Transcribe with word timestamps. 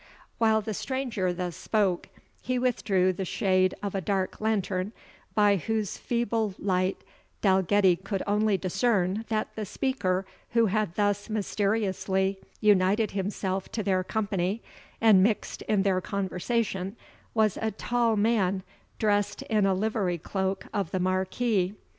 While 0.39 0.61
the 0.61 0.73
stranger 0.73 1.31
thus 1.31 1.55
spoke, 1.55 2.09
he 2.41 2.57
withdrew 2.57 3.13
the 3.13 3.23
shade 3.23 3.75
of 3.83 3.93
a 3.93 4.01
dark 4.01 4.41
lantern, 4.41 4.93
by 5.35 5.57
whose 5.57 5.95
feeble 5.99 6.55
light 6.57 6.97
Dalgetty 7.43 7.97
could 7.97 8.23
only 8.25 8.57
discern 8.57 9.25
that 9.27 9.53
the 9.55 9.63
speaker 9.63 10.25
who 10.53 10.65
had 10.65 10.95
thus 10.95 11.29
mysteriously 11.29 12.39
united 12.59 13.11
himself 13.11 13.71
to 13.73 13.83
their 13.83 14.03
company, 14.03 14.63
and 14.99 15.21
mixed 15.21 15.61
in 15.67 15.83
their 15.83 16.01
conversation, 16.01 16.95
was 17.35 17.55
a 17.61 17.69
tall 17.69 18.15
man, 18.17 18.63
dressed 18.97 19.43
in 19.43 19.67
a 19.67 19.73
livery 19.75 20.17
cloak 20.17 20.65
of 20.73 20.89
the 20.89 20.99
Marquis. 20.99 21.75